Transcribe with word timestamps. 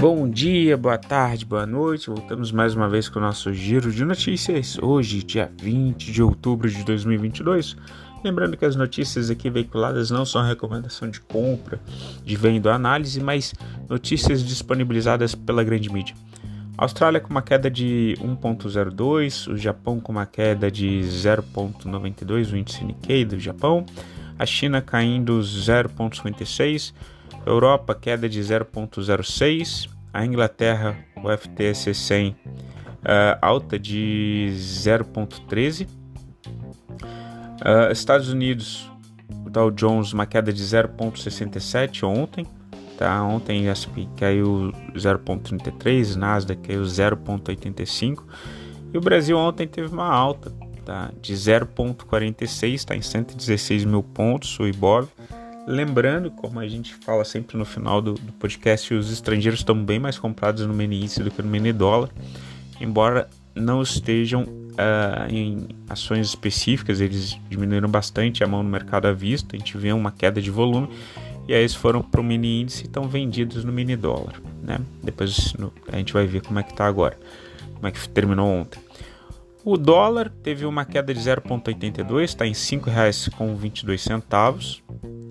Bom 0.00 0.30
dia, 0.30 0.78
boa 0.78 0.96
tarde, 0.96 1.44
boa 1.44 1.66
noite. 1.66 2.08
Voltamos 2.08 2.50
mais 2.50 2.74
uma 2.74 2.88
vez 2.88 3.06
com 3.06 3.18
o 3.18 3.22
nosso 3.22 3.52
giro 3.52 3.92
de 3.92 4.02
notícias. 4.02 4.78
Hoje, 4.78 5.22
dia 5.22 5.52
20 5.60 6.10
de 6.10 6.22
outubro 6.22 6.70
de 6.70 6.82
2022. 6.84 7.76
Lembrando 8.24 8.56
que 8.56 8.64
as 8.64 8.74
notícias 8.74 9.28
aqui 9.28 9.50
veiculadas 9.50 10.10
não 10.10 10.24
são 10.24 10.42
recomendação 10.42 11.10
de 11.10 11.20
compra, 11.20 11.78
de 12.24 12.34
venda 12.34 12.70
ou 12.70 12.74
análise, 12.74 13.20
mas 13.20 13.52
notícias 13.90 14.42
disponibilizadas 14.42 15.34
pela 15.34 15.62
grande 15.62 15.92
mídia. 15.92 16.16
Austrália 16.78 17.20
com 17.20 17.28
uma 17.28 17.42
queda 17.42 17.70
de 17.70 18.16
1.02, 18.22 19.52
o 19.52 19.56
Japão 19.58 20.00
com 20.00 20.12
uma 20.12 20.24
queda 20.24 20.70
de 20.70 21.02
0.92, 21.02 22.54
o 22.54 22.56
índice 22.56 22.82
Nikkei 22.84 23.26
do 23.26 23.38
Japão, 23.38 23.84
a 24.38 24.46
China 24.46 24.80
caindo 24.80 25.38
0.56, 25.40 26.94
Europa 27.46 27.94
queda 27.94 28.28
de 28.28 28.40
0.06, 28.40 29.88
a 30.12 30.24
Inglaterra 30.24 30.96
o 31.16 31.36
FTSE 31.36 31.94
100 31.94 32.30
uh, 32.30 32.36
alta 33.40 33.78
de 33.78 34.50
0.13, 34.52 35.86
uh, 35.86 37.92
Estados 37.92 38.28
Unidos 38.28 38.90
o 39.44 39.50
Dow 39.50 39.70
Jones 39.70 40.12
uma 40.12 40.26
queda 40.26 40.52
de 40.52 40.62
0.67 40.62 42.04
ontem, 42.04 42.46
tá? 42.96 43.22
Ontem 43.24 43.68
S&P 43.68 44.08
caiu 44.16 44.72
0.33, 44.94 46.16
Nasdaq 46.16 46.60
caiu 46.62 46.82
0.85 46.82 48.24
e 48.92 48.98
o 48.98 49.00
Brasil 49.00 49.36
ontem 49.36 49.66
teve 49.66 49.88
uma 49.88 50.06
alta, 50.06 50.52
tá? 50.84 51.10
De 51.20 51.34
0.46, 51.34 52.74
está 52.74 52.96
em 52.96 53.02
116 53.02 53.84
mil 53.84 54.02
pontos 54.02 54.58
o 54.58 54.66
IBOV 54.66 55.08
Lembrando, 55.66 56.30
como 56.30 56.58
a 56.58 56.66
gente 56.66 56.94
fala 56.94 57.24
sempre 57.24 57.56
no 57.56 57.64
final 57.64 58.00
do, 58.00 58.14
do 58.14 58.32
podcast, 58.32 58.92
os 58.94 59.12
estrangeiros 59.12 59.60
estão 59.60 59.84
bem 59.84 59.98
mais 59.98 60.18
comprados 60.18 60.66
no 60.66 60.74
mini 60.74 61.00
índice 61.00 61.22
do 61.22 61.30
que 61.30 61.42
no 61.42 61.48
mini 61.48 61.72
dólar, 61.72 62.10
embora 62.80 63.28
não 63.54 63.82
estejam 63.82 64.42
uh, 64.42 65.28
em 65.28 65.68
ações 65.88 66.28
específicas, 66.28 67.00
eles 67.00 67.38
diminuíram 67.48 67.88
bastante 67.88 68.42
a 68.42 68.46
mão 68.46 68.62
no 68.62 68.68
mercado 68.68 69.06
à 69.06 69.12
vista, 69.12 69.54
a 69.54 69.58
gente 69.58 69.76
vê 69.76 69.92
uma 69.92 70.10
queda 70.10 70.40
de 70.40 70.50
volume, 70.50 70.88
e 71.46 71.54
aí 71.54 71.60
eles 71.60 71.74
foram 71.74 72.02
para 72.02 72.20
o 72.20 72.24
mini 72.24 72.62
índice 72.62 72.84
e 72.84 72.86
estão 72.86 73.08
vendidos 73.08 73.64
no 73.64 73.72
mini 73.72 73.96
dólar. 73.96 74.40
Né? 74.62 74.78
Depois 75.02 75.52
no, 75.54 75.72
a 75.92 75.96
gente 75.96 76.12
vai 76.12 76.26
ver 76.26 76.42
como 76.42 76.58
é 76.58 76.62
que 76.62 76.70
está 76.70 76.86
agora, 76.86 77.18
como 77.74 77.86
é 77.86 77.90
que 77.90 78.08
terminou 78.08 78.48
ontem. 78.48 78.80
O 79.62 79.76
dólar 79.76 80.32
teve 80.42 80.64
uma 80.64 80.86
queda 80.86 81.12
de 81.12 81.20
0,82, 81.20 82.22
está 82.22 82.46
em 82.46 82.52
R$ 82.52 82.54
5,22. 82.54 84.80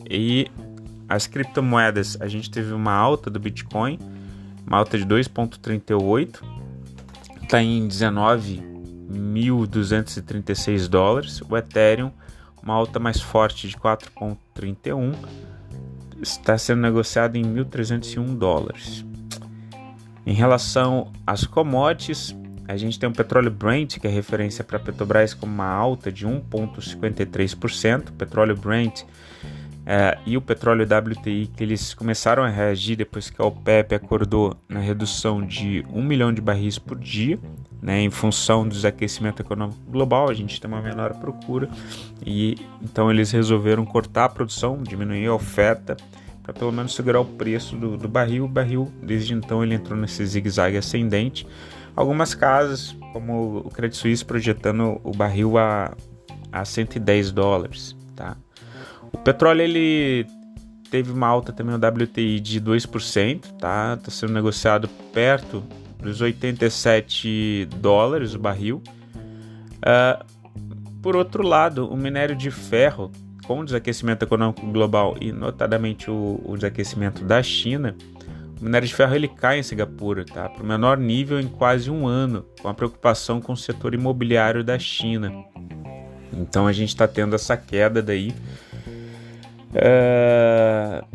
E 0.09 0.47
as 1.07 1.27
criptomoedas, 1.27 2.17
a 2.19 2.27
gente 2.27 2.49
teve 2.49 2.73
uma 2.73 2.93
alta 2.93 3.29
do 3.29 3.39
Bitcoin, 3.39 3.99
uma 4.65 4.77
alta 4.77 4.97
de 4.97 5.05
2,38, 5.05 6.41
está 7.43 7.61
em 7.61 7.87
19.236 7.87 10.87
dólares. 10.87 11.43
O 11.47 11.55
Ethereum, 11.55 12.11
uma 12.61 12.73
alta 12.73 12.99
mais 12.99 13.21
forte 13.21 13.67
de 13.67 13.77
4,31, 13.77 15.13
está 16.21 16.57
sendo 16.57 16.81
negociado 16.81 17.35
em 17.35 17.43
1.301 17.43 18.37
dólares. 18.37 19.05
Em 20.25 20.33
relação 20.33 21.11
às 21.25 21.45
commodities, 21.45 22.35
a 22.67 22.75
gente 22.77 22.99
tem 22.99 23.09
o 23.09 23.13
petróleo 23.13 23.49
Brent, 23.49 23.97
que 23.97 24.05
é 24.05 24.11
referência 24.11 24.63
para 24.63 24.77
a 24.77 24.79
Petrobras, 24.79 25.33
com 25.33 25.47
uma 25.47 25.65
alta 25.65 26.11
de 26.11 26.27
1,53%. 26.27 28.11
Petróleo 28.11 28.55
Brent 28.55 29.05
é, 29.91 30.19
e 30.23 30.37
o 30.37 30.41
petróleo 30.41 30.85
WTI, 30.85 31.47
que 31.47 31.63
eles 31.63 31.95
começaram 31.95 32.43
a 32.43 32.47
reagir 32.47 32.95
depois 32.95 33.31
que 33.31 33.41
a 33.41 33.45
OPEP 33.45 33.95
acordou 33.95 34.55
na 34.69 34.79
redução 34.79 35.43
de 35.43 35.83
1 35.91 36.03
milhão 36.03 36.31
de 36.31 36.39
barris 36.39 36.77
por 36.77 36.95
dia, 36.95 37.39
né, 37.81 37.99
em 37.99 38.11
função 38.11 38.67
do 38.67 38.69
desaquecimento 38.69 39.41
econômico 39.41 39.79
global, 39.87 40.29
a 40.29 40.33
gente 40.35 40.61
tem 40.61 40.69
uma 40.69 40.79
menor 40.79 41.15
procura 41.15 41.67
e 42.23 42.55
então 42.83 43.09
eles 43.09 43.31
resolveram 43.31 43.83
cortar 43.83 44.25
a 44.25 44.29
produção, 44.29 44.77
diminuir 44.83 45.25
a 45.25 45.33
oferta 45.33 45.97
para 46.43 46.53
pelo 46.53 46.71
menos 46.71 46.93
segurar 46.93 47.21
o 47.21 47.25
preço 47.25 47.75
do, 47.75 47.97
do 47.97 48.07
barril. 48.07 48.45
O 48.45 48.47
barril, 48.47 48.91
desde 49.01 49.33
então, 49.33 49.63
ele 49.63 49.73
entrou 49.73 49.97
nesse 49.97 50.23
zigue-zague 50.23 50.77
ascendente. 50.77 51.47
Algumas 51.95 52.35
casas, 52.35 52.95
como 53.11 53.57
o 53.57 53.69
Credit 53.71 53.97
Suisse, 53.97 54.23
projetando 54.23 55.01
o 55.03 55.11
barril 55.11 55.57
a, 55.57 55.95
a 56.51 56.63
110 56.63 57.31
dólares. 57.31 57.95
Tá? 58.15 58.37
O 59.13 59.17
petróleo 59.17 59.61
ele 59.61 60.27
teve 60.89 61.11
uma 61.11 61.27
alta 61.27 61.51
também 61.51 61.77
no 61.77 61.87
WTI 61.87 62.39
de 62.39 62.61
2%, 62.61 63.57
tá? 63.57 63.95
Está 63.97 64.11
sendo 64.11 64.33
negociado 64.33 64.87
perto 65.13 65.63
dos 66.01 66.21
87 66.21 67.67
dólares 67.77 68.33
o 68.33 68.39
barril. 68.39 68.81
Uh, 69.77 70.25
por 71.01 71.15
outro 71.15 71.43
lado, 71.43 71.87
o 71.87 71.95
minério 71.95 72.35
de 72.35 72.51
ferro, 72.51 73.11
com 73.45 73.59
o 73.59 73.65
desaquecimento 73.65 74.23
econômico 74.25 74.65
global 74.67 75.15
e 75.19 75.31
notadamente 75.31 76.09
o, 76.09 76.41
o 76.43 76.55
desaquecimento 76.55 77.23
da 77.23 77.41
China, 77.41 77.95
o 78.59 78.63
minério 78.63 78.87
de 78.87 78.93
ferro 78.93 79.15
ele 79.15 79.27
cai 79.27 79.59
em 79.59 79.63
Singapura, 79.63 80.25
tá? 80.25 80.49
Para 80.49 80.63
o 80.63 80.65
menor 80.65 80.97
nível 80.97 81.39
em 81.39 81.47
quase 81.47 81.89
um 81.89 82.05
ano, 82.05 82.45
com 82.61 82.67
a 82.67 82.73
preocupação 82.73 83.39
com 83.39 83.53
o 83.53 83.57
setor 83.57 83.93
imobiliário 83.93 84.63
da 84.63 84.77
China. 84.77 85.31
Então 86.33 86.67
a 86.67 86.73
gente 86.73 86.89
está 86.89 87.07
tendo 87.07 87.35
essa 87.35 87.55
queda 87.55 88.01
daí 88.01 88.33
Uh, 89.69 91.05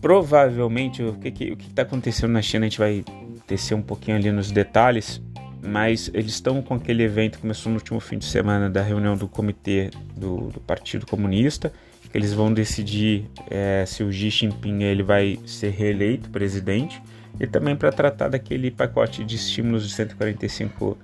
provavelmente 0.00 1.02
o 1.02 1.14
que 1.14 1.54
está 1.68 1.82
acontecendo 1.82 2.32
na 2.32 2.42
China 2.42 2.66
a 2.66 2.68
gente 2.68 2.78
vai 2.78 3.04
descer 3.46 3.74
um 3.74 3.82
pouquinho 3.82 4.16
ali 4.16 4.32
nos 4.32 4.50
detalhes, 4.50 5.22
mas 5.62 6.10
eles 6.12 6.32
estão 6.32 6.60
com 6.60 6.74
aquele 6.74 7.04
evento 7.04 7.36
que 7.36 7.42
começou 7.42 7.70
no 7.70 7.78
último 7.78 8.00
fim 8.00 8.18
de 8.18 8.24
semana 8.24 8.68
da 8.68 8.82
reunião 8.82 9.16
do 9.16 9.28
comitê 9.28 9.90
do, 10.16 10.48
do 10.48 10.60
Partido 10.60 11.06
Comunista, 11.06 11.72
que 12.10 12.18
eles 12.18 12.32
vão 12.32 12.52
decidir 12.52 13.30
é, 13.48 13.84
se 13.86 14.02
o 14.02 14.12
Xi 14.12 14.28
Jinping 14.28 14.82
ele 14.82 15.02
vai 15.02 15.38
ser 15.46 15.70
reeleito 15.70 16.30
presidente 16.30 17.00
e 17.38 17.46
também 17.46 17.76
para 17.76 17.92
tratar 17.92 18.28
daquele 18.28 18.70
pacote 18.70 19.24
de 19.24 19.36
estímulos 19.36 19.88
de 19.88 19.94
145 19.94 20.98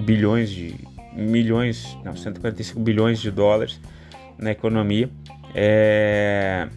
bilhões 0.00 0.48
de 0.48 0.74
milhões, 1.14 1.98
não, 2.04 2.16
145 2.16 2.80
bilhões 2.80 3.20
de 3.20 3.30
dólares 3.30 3.80
na 4.38 4.50
economia 4.50 5.10
é, 5.54 6.68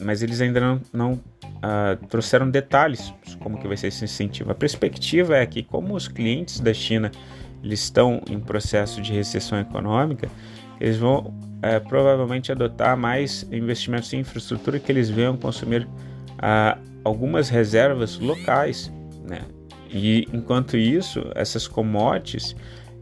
mas 0.00 0.22
eles 0.22 0.40
ainda 0.40 0.60
não, 0.60 0.80
não 0.92 1.12
uh, 1.12 2.06
trouxeram 2.08 2.50
detalhes 2.50 3.12
como 3.40 3.58
que 3.58 3.68
vai 3.68 3.76
ser 3.76 3.88
esse 3.88 4.04
incentivo. 4.04 4.50
A 4.50 4.54
perspectiva 4.54 5.36
é 5.36 5.46
que 5.46 5.62
como 5.62 5.94
os 5.94 6.08
clientes 6.08 6.60
da 6.60 6.72
China 6.72 7.10
eles 7.62 7.80
estão 7.80 8.20
em 8.28 8.38
processo 8.38 9.00
de 9.00 9.12
recessão 9.12 9.58
econômica, 9.58 10.28
eles 10.78 10.98
vão 10.98 11.34
é, 11.62 11.80
provavelmente 11.80 12.52
adotar 12.52 12.94
mais 12.94 13.46
investimentos 13.50 14.12
em 14.12 14.20
infraestrutura 14.20 14.78
que 14.78 14.92
eles 14.92 15.08
venham 15.08 15.34
consumir 15.36 15.84
uh, 15.84 16.78
algumas 17.02 17.48
reservas 17.48 18.18
locais, 18.18 18.92
né? 19.26 19.40
E 19.88 20.28
enquanto 20.32 20.76
isso, 20.76 21.24
essas 21.34 21.66
commodities 21.66 22.54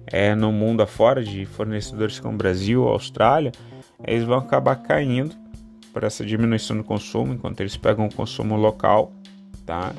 é, 0.06 0.34
no 0.34 0.52
mundo 0.52 0.82
afora 0.82 1.24
de 1.24 1.44
fornecedores 1.46 2.20
como 2.20 2.36
Brasil, 2.36 2.86
Austrália, 2.86 3.50
eles 4.06 4.24
vão 4.24 4.38
acabar 4.38 4.76
caindo 4.76 5.34
para 5.92 6.06
essa 6.06 6.24
diminuição 6.24 6.76
do 6.76 6.84
consumo, 6.84 7.34
enquanto 7.34 7.60
eles 7.60 7.76
pegam 7.76 8.06
o 8.06 8.14
consumo 8.14 8.56
local, 8.56 9.12
tá? 9.66 9.92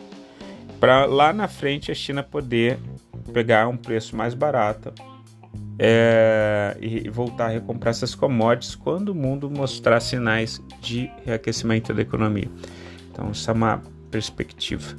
Para 0.80 1.06
lá 1.06 1.32
na 1.32 1.48
frente 1.48 1.92
a 1.92 1.96
China 1.96 2.24
poder 2.24 2.80
pegar 3.32 3.68
um 3.68 3.78
preço 3.78 4.16
mais 4.16 4.34
barato 4.34 4.94
é, 5.80 6.76
e 6.82 7.10
voltar 7.10 7.46
a 7.46 7.50
recomprar 7.50 7.92
essas 7.92 8.14
commodities 8.14 8.76
quando 8.76 9.10
o 9.10 9.16
mundo 9.16 9.50
mostrar 9.50 10.00
sinais 10.00 10.62
de 10.82 11.10
reaquecimento 11.24 11.94
da 11.94 12.02
economia. 12.02 12.50
Então, 13.12 13.32
isso 13.32 13.50
é 13.50 13.54
uma 13.54 13.82
perspectiva. 14.12 14.96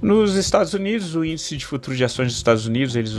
Nos 0.00 0.36
Estados 0.36 0.74
Unidos, 0.74 1.16
o 1.16 1.24
índice 1.24 1.56
de 1.56 1.66
futuro 1.66 1.96
de 1.96 2.04
ações 2.04 2.28
dos 2.28 2.36
Estados 2.36 2.66
Unidos 2.66 2.94
eles 2.94 3.14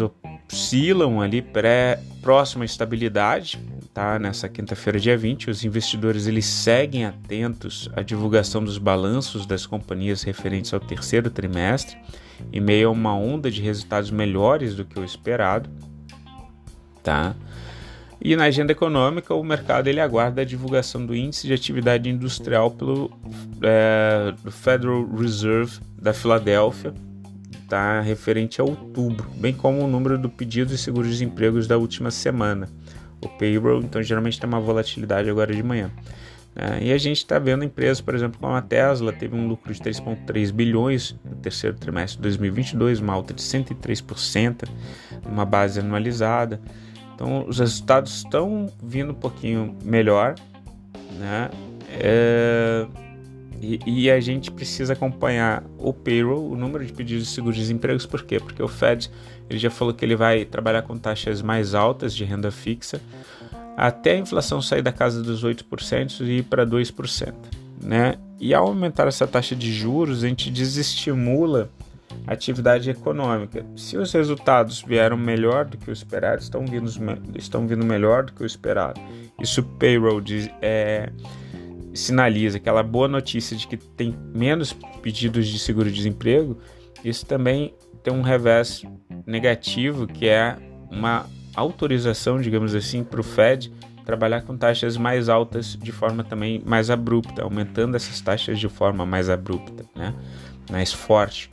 oscilam 0.49 1.19
ali 1.19 1.41
pré 1.41 2.01
próxima 2.21 2.63
estabilidade, 2.63 3.59
tá? 3.93 4.19
Nessa 4.19 4.47
quinta-feira, 4.47 4.99
dia 4.99 5.17
20, 5.17 5.49
os 5.49 5.63
investidores 5.63 6.27
eles 6.27 6.45
seguem 6.45 7.05
atentos 7.05 7.89
à 7.95 8.01
divulgação 8.01 8.63
dos 8.63 8.77
balanços 8.77 9.45
das 9.45 9.65
companhias 9.65 10.23
referentes 10.23 10.73
ao 10.73 10.79
terceiro 10.79 11.29
trimestre, 11.29 11.97
em 12.51 12.59
meio 12.59 12.89
a 12.89 12.91
uma 12.91 13.15
onda 13.15 13.49
de 13.49 13.61
resultados 13.61 14.11
melhores 14.11 14.75
do 14.75 14.85
que 14.85 14.99
o 14.99 15.03
esperado, 15.03 15.69
tá? 17.03 17.35
E 18.21 18.35
na 18.35 18.45
agenda 18.45 18.73
econômica, 18.73 19.33
o 19.33 19.43
mercado 19.43 19.87
ele 19.87 20.01
aguarda 20.01 20.41
a 20.41 20.45
divulgação 20.45 21.05
do 21.05 21.15
índice 21.15 21.47
de 21.47 21.53
atividade 21.53 22.09
industrial 22.09 22.69
pelo 22.69 23.09
é, 23.61 24.33
Federal 24.51 25.07
Reserve 25.15 25.79
da 26.01 26.13
Filadélfia, 26.13 26.93
tá, 27.69 28.01
referente 28.01 28.59
a 28.59 28.63
outubro, 28.63 29.29
bem 29.35 29.53
como 29.53 29.81
o 29.81 29.87
número 29.87 30.17
do 30.17 30.29
pedido 30.29 30.71
de 30.71 30.77
seguro-desemprego 30.77 31.65
da 31.65 31.77
última 31.77 32.11
semana 32.11 32.67
o 33.21 33.29
payroll, 33.29 33.81
então 33.81 34.01
geralmente 34.01 34.39
tem 34.39 34.47
uma 34.47 34.59
volatilidade 34.59 35.29
agora 35.29 35.53
de 35.53 35.63
manhã. 35.63 35.91
Né? 36.55 36.79
E 36.83 36.93
a 36.93 36.97
gente 36.97 37.17
está 37.17 37.39
vendo 37.39 37.63
empresas, 37.63 38.01
por 38.01 38.15
exemplo, 38.15 38.39
como 38.39 38.53
a 38.53 38.61
Tesla, 38.61 39.13
teve 39.13 39.35
um 39.35 39.47
lucro 39.47 39.73
de 39.73 39.79
3,3 39.79 40.51
bilhões 40.51 41.15
no 41.23 41.35
terceiro 41.37 41.77
trimestre 41.77 42.17
de 42.17 42.23
2022, 42.23 42.99
uma 42.99 43.13
alta 43.13 43.33
de 43.33 43.41
103%, 43.41 44.67
uma 45.25 45.45
base 45.45 45.79
anualizada. 45.79 46.59
Então, 47.15 47.45
os 47.47 47.59
resultados 47.59 48.17
estão 48.17 48.67
vindo 48.81 49.11
um 49.11 49.15
pouquinho 49.15 49.75
melhor, 49.83 50.35
né? 51.17 51.49
É, 51.91 52.87
e, 53.61 53.79
e, 53.85 54.11
a 54.11 54.19
gente 54.19 54.51
precisa 54.51 54.93
acompanhar 54.93 55.63
o 55.77 55.91
payroll, 55.93 56.51
o 56.51 56.55
número 56.55 56.85
de 56.85 56.93
pedidos 56.93 57.27
de 57.27 57.33
seguro-desemprego, 57.33 58.07
por 58.07 58.23
quê? 58.23 58.39
Porque 58.39 58.63
o 58.63 58.67
Fed 58.67 59.11
ele 59.49 59.59
já 59.59 59.69
falou 59.69 59.93
que 59.93 60.05
ele 60.05 60.15
vai 60.15 60.45
trabalhar 60.45 60.83
com 60.83 60.97
taxas 60.97 61.41
mais 61.41 61.73
altas 61.73 62.15
de 62.15 62.23
renda 62.23 62.51
fixa 62.51 63.01
até 63.75 64.11
a 64.11 64.17
inflação 64.17 64.61
sair 64.61 64.81
da 64.81 64.91
casa 64.91 65.23
dos 65.23 65.43
8% 65.43 66.21
e 66.21 66.39
ir 66.39 66.43
para 66.43 66.65
2%. 66.65 67.33
Né? 67.81 68.15
E 68.39 68.53
ao 68.53 68.67
aumentar 68.67 69.07
essa 69.07 69.25
taxa 69.25 69.55
de 69.55 69.71
juros, 69.71 70.23
a 70.23 70.27
gente 70.27 70.51
desestimula 70.51 71.69
a 72.27 72.33
atividade 72.33 72.89
econômica. 72.89 73.65
Se 73.77 73.97
os 73.97 74.11
resultados 74.11 74.83
vieram 74.85 75.15
melhor 75.15 75.65
do 75.65 75.77
que 75.77 75.89
o 75.89 75.93
esperado, 75.93 76.41
estão 76.41 76.65
vindo, 76.65 76.89
estão 77.37 77.65
vindo 77.65 77.85
melhor 77.85 78.25
do 78.25 78.33
que 78.33 78.43
o 78.43 78.45
esperado. 78.45 78.99
Isso 79.39 79.63
payroll 79.63 80.19
diz, 80.19 80.49
é, 80.61 81.09
sinaliza 81.99 82.57
aquela 82.57 82.81
boa 82.81 83.07
notícia 83.07 83.55
de 83.55 83.67
que 83.67 83.77
tem 83.77 84.15
menos 84.33 84.73
pedidos 85.01 85.47
de 85.47 85.59
seguro-desemprego, 85.59 86.57
isso 87.03 87.25
também 87.25 87.73
tem 88.03 88.13
um 88.13 88.21
revés 88.21 88.83
negativo, 89.25 90.07
que 90.07 90.27
é 90.27 90.57
uma 90.89 91.25
autorização, 91.55 92.39
digamos 92.39 92.73
assim, 92.73 93.03
para 93.03 93.19
o 93.19 93.23
Fed 93.23 93.71
trabalhar 94.05 94.41
com 94.41 94.57
taxas 94.57 94.97
mais 94.97 95.29
altas 95.29 95.77
de 95.79 95.91
forma 95.91 96.23
também 96.23 96.63
mais 96.65 96.89
abrupta, 96.89 97.43
aumentando 97.43 97.95
essas 97.95 98.19
taxas 98.19 98.59
de 98.59 98.67
forma 98.67 99.05
mais 99.05 99.29
abrupta, 99.29 99.85
né? 99.95 100.15
mais 100.71 100.91
forte. 100.91 101.51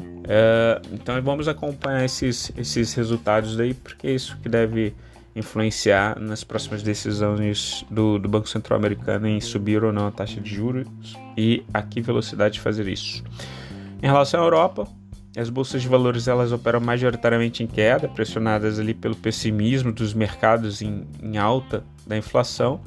Uh, 0.00 0.78
então 0.92 1.20
vamos 1.22 1.48
acompanhar 1.48 2.04
esses, 2.04 2.52
esses 2.56 2.94
resultados 2.94 3.56
daí, 3.56 3.74
porque 3.74 4.06
é 4.06 4.12
isso 4.12 4.36
que 4.42 4.48
deve 4.48 4.94
influenciar 5.38 6.18
nas 6.18 6.44
próximas 6.44 6.82
decisões 6.82 7.84
do, 7.90 8.18
do 8.18 8.28
Banco 8.28 8.48
Central 8.48 8.78
Americano 8.78 9.26
em 9.26 9.40
subir 9.40 9.84
ou 9.84 9.92
não 9.92 10.08
a 10.08 10.10
taxa 10.10 10.40
de 10.40 10.54
juros 10.54 10.88
e 11.36 11.64
a 11.72 11.80
que 11.82 12.00
velocidade 12.00 12.54
de 12.54 12.60
fazer 12.60 12.88
isso. 12.88 13.22
Em 14.02 14.06
relação 14.06 14.40
à 14.40 14.44
Europa, 14.44 14.88
as 15.36 15.50
bolsas 15.50 15.82
de 15.82 15.88
valores 15.88 16.26
elas 16.26 16.52
operam 16.52 16.80
majoritariamente 16.80 17.62
em 17.62 17.66
queda, 17.66 18.08
pressionadas 18.08 18.78
ali 18.78 18.94
pelo 18.94 19.14
pessimismo 19.14 19.92
dos 19.92 20.12
mercados 20.12 20.82
em, 20.82 21.06
em 21.22 21.36
alta 21.38 21.84
da 22.06 22.16
inflação. 22.16 22.80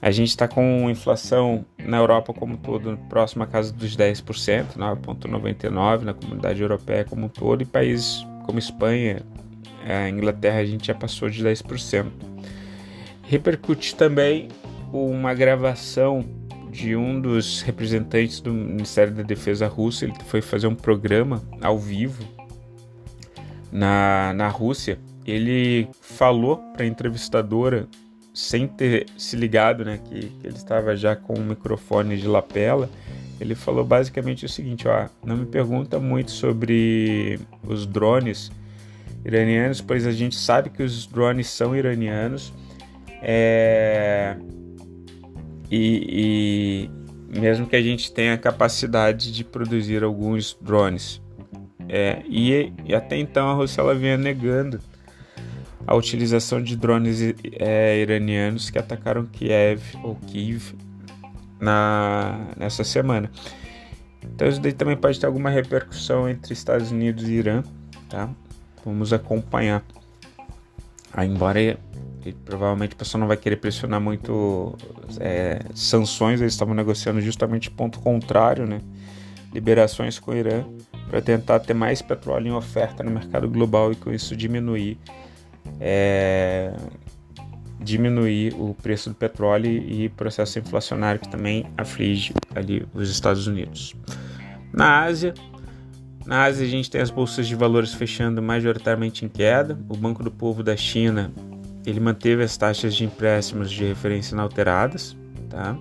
A 0.00 0.10
gente 0.10 0.28
está 0.28 0.46
com 0.46 0.88
inflação 0.90 1.64
na 1.78 1.96
Europa 1.96 2.32
como 2.32 2.54
um 2.54 2.56
todo 2.56 2.98
próxima 3.08 3.44
à 3.44 3.48
casa 3.48 3.72
dos 3.72 3.96
10%, 3.96 4.76
9,99% 4.76 6.02
na 6.02 6.14
comunidade 6.14 6.60
europeia 6.60 7.04
como 7.04 7.26
um 7.26 7.28
todo, 7.28 7.62
e 7.62 7.64
países 7.64 8.26
como 8.44 8.58
Espanha, 8.58 9.22
a 9.92 10.08
Inglaterra, 10.08 10.60
a 10.60 10.64
gente 10.64 10.86
já 10.86 10.94
passou 10.94 11.28
de 11.28 11.44
10%. 11.44 12.06
Repercute 13.22 13.94
também 13.94 14.48
uma 14.92 15.30
agravação 15.30 16.24
de 16.70 16.96
um 16.96 17.20
dos 17.20 17.62
representantes 17.62 18.40
do 18.40 18.52
Ministério 18.52 19.14
da 19.14 19.22
Defesa 19.22 19.66
russo. 19.68 20.04
Ele 20.04 20.14
foi 20.26 20.42
fazer 20.42 20.66
um 20.66 20.74
programa 20.74 21.42
ao 21.60 21.78
vivo 21.78 22.24
na, 23.70 24.32
na 24.34 24.48
Rússia. 24.48 24.98
Ele 25.26 25.88
falou 26.00 26.58
para 26.74 26.84
a 26.84 26.86
entrevistadora, 26.86 27.88
sem 28.32 28.66
ter 28.66 29.06
se 29.16 29.36
ligado, 29.36 29.84
né, 29.84 30.00
que, 30.04 30.28
que 30.28 30.46
ele 30.46 30.56
estava 30.56 30.96
já 30.96 31.14
com 31.14 31.34
o 31.34 31.40
microfone 31.40 32.16
de 32.16 32.26
lapela. 32.26 32.90
Ele 33.40 33.54
falou 33.54 33.84
basicamente 33.84 34.44
o 34.44 34.48
seguinte: 34.48 34.86
ó, 34.86 35.08
não 35.24 35.36
me 35.36 35.46
pergunta 35.46 35.98
muito 35.98 36.30
sobre 36.30 37.38
os 37.62 37.86
drones 37.86 38.50
iranianos, 39.24 39.80
pois 39.80 40.06
a 40.06 40.12
gente 40.12 40.36
sabe 40.36 40.70
que 40.70 40.82
os 40.82 41.06
drones 41.06 41.48
são 41.48 41.74
iranianos. 41.74 42.52
É, 43.22 44.36
e, 45.70 46.90
e 47.34 47.38
mesmo 47.40 47.66
que 47.66 47.74
a 47.74 47.82
gente 47.82 48.12
tenha 48.12 48.34
a 48.34 48.38
capacidade 48.38 49.32
de 49.32 49.42
produzir 49.42 50.04
alguns 50.04 50.56
drones. 50.60 51.22
É, 51.88 52.22
e, 52.28 52.72
e, 52.84 52.94
até 52.94 53.16
então 53.16 53.50
a 53.50 53.54
Rússia 53.54 53.80
ela 53.80 53.94
vinha 53.94 54.16
negando 54.16 54.80
a 55.86 55.94
utilização 55.94 56.62
de 56.62 56.76
drones 56.76 57.20
é, 57.58 57.98
iranianos 57.98 58.70
que 58.70 58.78
atacaram 58.78 59.26
Kiev 59.26 59.82
ou 60.02 60.16
Kiev 60.16 60.74
na, 61.60 62.48
nessa 62.56 62.84
semana. 62.84 63.30
Então 64.22 64.48
isso 64.48 64.60
daí 64.60 64.72
também 64.72 64.96
pode 64.96 65.20
ter 65.20 65.26
alguma 65.26 65.50
repercussão 65.50 66.28
entre 66.28 66.52
Estados 66.52 66.90
Unidos 66.90 67.28
e 67.28 67.32
Irã, 67.32 67.62
tá? 68.08 68.30
Vamos 68.84 69.12
acompanhar. 69.12 69.82
Aí, 71.12 71.28
embora 71.28 71.60
e 71.60 72.32
provavelmente 72.32 72.94
o 72.94 72.96
pessoal 72.96 73.20
não 73.20 73.28
vai 73.28 73.36
querer 73.36 73.56
pressionar 73.56 74.00
muito 74.00 74.76
é, 75.20 75.60
sanções, 75.74 76.40
eles 76.40 76.54
estavam 76.54 76.74
negociando 76.74 77.20
justamente 77.20 77.70
ponto 77.70 78.00
contrário, 78.00 78.66
né? 78.66 78.80
liberações 79.52 80.18
com 80.18 80.32
o 80.32 80.34
Irã, 80.34 80.64
para 81.08 81.22
tentar 81.22 81.60
ter 81.60 81.74
mais 81.74 82.02
petróleo 82.02 82.48
em 82.48 82.52
oferta 82.52 83.04
no 83.04 83.10
mercado 83.10 83.48
global 83.48 83.92
e 83.92 83.94
com 83.94 84.12
isso 84.12 84.34
diminuir, 84.34 84.98
é, 85.80 86.74
diminuir 87.78 88.52
o 88.54 88.74
preço 88.74 89.10
do 89.10 89.14
petróleo 89.14 89.70
e 89.70 90.08
processo 90.08 90.58
inflacionário 90.58 91.20
que 91.20 91.28
também 91.28 91.66
aflige 91.76 92.34
ali 92.54 92.84
os 92.92 93.08
Estados 93.08 93.46
Unidos. 93.46 93.94
Na 94.72 95.02
Ásia, 95.04 95.34
na 96.26 96.44
Ásia 96.44 96.66
a 96.66 96.68
gente 96.68 96.90
tem 96.90 97.00
as 97.00 97.10
bolsas 97.10 97.46
de 97.46 97.54
valores 97.54 97.92
fechando 97.92 98.40
majoritariamente 98.40 99.24
em 99.24 99.28
queda. 99.28 99.78
O 99.88 99.96
Banco 99.96 100.22
do 100.22 100.30
Povo 100.30 100.62
da 100.62 100.76
China 100.76 101.30
ele 101.84 102.00
manteve 102.00 102.42
as 102.42 102.56
taxas 102.56 102.94
de 102.94 103.04
empréstimos 103.04 103.70
de 103.70 103.84
referência 103.84 104.34
inalteradas, 104.34 105.14
tá? 105.50 105.76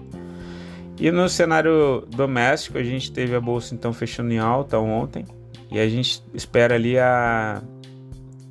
E 0.99 1.09
no 1.11 1.27
cenário 1.29 2.05
doméstico, 2.09 2.77
a 2.77 2.83
gente 2.83 3.11
teve 3.11 3.35
a 3.35 3.39
bolsa 3.39 3.73
então 3.73 3.93
fechando 3.93 4.31
em 4.31 4.37
alta 4.37 4.77
ontem 4.77 5.25
e 5.71 5.79
a 5.79 5.87
gente 5.87 6.21
espera 6.33 6.75
ali 6.75 6.99
a, 6.99 7.61
a 7.61 7.83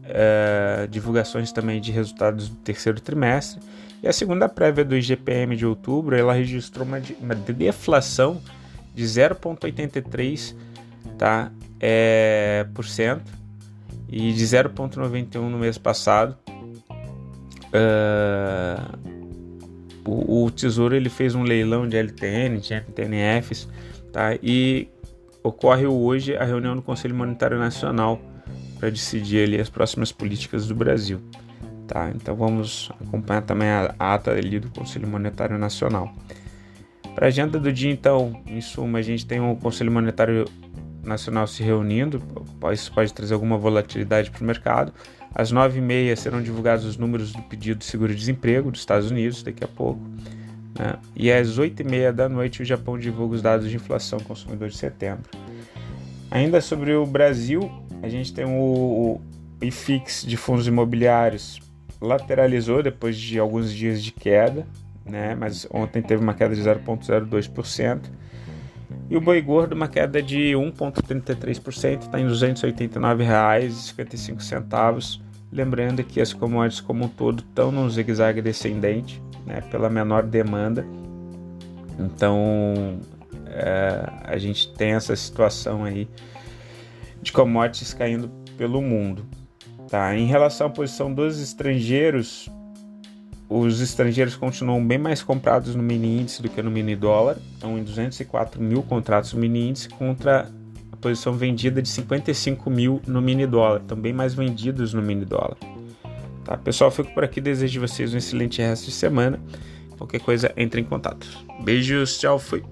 é, 0.05 0.87
divulgações 0.91 1.53
também 1.53 1.81
de 1.81 1.93
resultados 1.93 2.49
do 2.49 2.56
terceiro 2.56 3.00
trimestre. 3.00 3.61
E 4.03 4.09
a 4.09 4.12
segunda 4.12 4.49
prévia 4.49 4.85
do 4.85 4.97
IGPM 4.97 5.55
de 5.55 5.64
outubro, 5.64 6.16
ela 6.16 6.33
registrou 6.33 6.85
uma, 6.87 7.00
uma 7.21 7.35
deflação 7.35 8.40
de 8.95 9.05
0,83 9.05 10.57
tá, 11.16 11.52
é, 11.83 12.65
por 12.73 12.85
cento 12.85 13.33
e 14.09 14.33
de 14.33 14.45
0,91 14.45 15.41
no 15.41 15.59
mês 15.59 15.77
passado. 15.77 16.37
Uh, 17.75 18.99
o, 20.07 20.45
o, 20.45 20.51
Tesouro 20.51 20.95
ele 20.95 21.09
fez 21.09 21.35
um 21.35 21.43
leilão 21.43 21.89
de 21.89 21.97
LTN, 21.97 22.61
de 22.61 22.75
MTNFs, 22.75 23.69
tá? 24.12 24.37
E 24.43 24.89
ocorre 25.43 25.87
hoje 25.87 26.37
a 26.37 26.45
reunião 26.45 26.77
do 26.77 26.83
Conselho 26.83 27.15
Monetário 27.15 27.59
Nacional 27.59 28.21
para 28.79 28.91
decidir 28.91 29.45
ali 29.45 29.61
as 29.61 29.71
próximas 29.71 30.12
políticas 30.12 30.67
do 30.67 30.75
Brasil, 30.75 31.21
tá? 31.89 32.11
Então 32.15 32.37
vamos 32.37 32.91
acompanhar 33.01 33.43
também 33.43 33.69
a 33.69 33.95
ata 33.99 34.33
ali 34.33 34.61
do 34.61 34.71
Conselho 34.71 35.09
Monetário 35.09 35.57
Nacional. 35.57 36.12
Para 37.15 37.27
a 37.27 37.29
agenda 37.29 37.59
do 37.59 37.73
dia, 37.73 37.91
então, 37.91 38.43
em 38.47 38.61
suma, 38.61 38.99
a 38.99 39.03
gente 39.03 39.25
tem 39.27 39.41
o 39.41 39.57
Conselho 39.57 39.93
Monetário 39.93 40.47
Nacional 41.02 41.47
se 41.47 41.62
reunindo, 41.62 42.23
isso 42.73 42.92
pode 42.92 43.12
trazer 43.12 43.35
alguma 43.35 43.59
volatilidade 43.59 44.30
para 44.30 44.42
o 44.42 44.44
mercado. 44.44 44.92
Às 45.35 45.52
9h30 45.52 46.14
serão 46.16 46.42
divulgados 46.42 46.85
os 46.85 46.97
números 46.97 47.32
do 47.32 47.42
pedido 47.42 47.78
de 47.78 47.85
seguro-desemprego 47.85 48.71
dos 48.71 48.80
Estados 48.80 49.11
Unidos, 49.11 49.42
daqui 49.42 49.64
a 49.64 49.68
pouco. 49.68 50.00
Né? 50.78 50.94
E 51.16 51.32
às 51.32 51.59
8h30 51.59 52.12
da 52.12 52.28
noite 52.28 52.62
o 52.62 52.64
Japão 52.64 52.99
divulga 52.99 53.35
os 53.35 53.42
dados 53.42 53.68
de 53.68 53.76
inflação 53.76 54.21
consumidor 54.21 54.68
de 54.68 54.76
setembro. 54.76 55.30
Ainda 56.30 56.61
sobre 56.61 56.94
o 56.94 57.04
Brasil, 57.04 57.71
a 58.02 58.09
gente 58.09 58.32
tem 58.32 58.44
o, 58.44 59.21
o 59.21 59.21
IFIX 59.61 60.25
de 60.26 60.37
fundos 60.37 60.66
imobiliários 60.66 61.61
lateralizou 62.00 62.82
depois 62.82 63.16
de 63.16 63.38
alguns 63.38 63.73
dias 63.73 64.02
de 64.02 64.11
queda, 64.11 64.66
né? 65.06 65.35
mas 65.35 65.66
ontem 65.71 66.02
teve 66.02 66.23
uma 66.23 66.35
queda 66.35 66.54
de 66.54 66.61
0,02%. 66.61 68.00
E 69.11 69.16
o 69.16 69.20
boi 69.20 69.42
gordo, 69.42 69.75
uma 69.75 69.88
queda 69.88 70.22
de 70.22 70.52
1,33%, 70.52 72.02
está 72.02 72.20
em 72.20 72.26
R$ 72.26 72.32
289,55. 72.32 75.20
Lembrando 75.52 76.02
que 76.02 76.20
as 76.20 76.32
commodities 76.32 76.80
como 76.80 77.04
um 77.04 77.08
todo 77.08 77.40
estão 77.40 77.70
num 77.70 77.88
zigue-zague 77.90 78.40
descendente, 78.40 79.22
né, 79.44 79.61
pela 79.70 79.90
menor 79.90 80.22
demanda. 80.22 80.87
Então, 81.99 82.99
é, 83.46 84.08
a 84.25 84.38
gente 84.38 84.72
tem 84.72 84.92
essa 84.92 85.14
situação 85.14 85.84
aí 85.84 86.08
de 87.20 87.30
commodities 87.32 87.92
caindo 87.92 88.30
pelo 88.56 88.80
mundo. 88.80 89.26
Tá? 89.88 90.16
Em 90.16 90.26
relação 90.26 90.68
à 90.68 90.70
posição 90.70 91.12
dos 91.12 91.38
estrangeiros, 91.38 92.50
os 93.59 93.80
estrangeiros 93.80 94.35
continuam 94.35 94.85
bem 94.85 94.99
mais 94.99 95.23
comprados 95.23 95.75
no 95.75 95.82
mini 95.82 96.21
índice 96.21 96.40
do 96.40 96.49
que 96.49 96.62
no 96.62 96.71
mini 96.71 96.97
dólar, 96.97 97.37
estão 97.54 97.78
em 97.78 97.85
204 97.85 98.62
mil 98.62 98.82
contratos 98.82 99.32
no 99.35 99.40
mini 99.40 99.68
índice 99.68 99.88
contra 99.88 100.50
a 100.90 100.97
posição 100.97 101.35
vendida 101.35 101.82
de 101.82 101.88
55 101.88 102.71
mil 102.71 103.00
no 103.06 103.21
mini 103.21 103.47
dólar, 103.47 103.80
também 103.80 104.12
mais 104.12 104.35
vendidos 104.35 104.94
no 104.94 105.02
mini 105.02 105.25
dólar. 105.25 105.56
Tá, 106.44 106.56
pessoal, 106.56 106.90
fico 106.90 107.12
por 107.14 107.23
aqui, 107.25 107.40
desejo 107.40 107.80
vocês 107.80 108.12
um 108.12 108.18
excelente 108.18 108.61
resto 108.61 108.87
de 108.87 108.92
semana. 108.92 109.38
Qualquer 109.97 110.21
coisa, 110.21 110.52
entre 110.56 110.80
em 110.80 110.85
contato. 110.85 111.26
Beijos, 111.62 112.18
tchau, 112.18 112.38
fui. 112.38 112.64